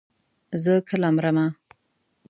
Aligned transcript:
زه 0.63 0.73
کله 0.89 1.07
مرمه. 1.15 1.47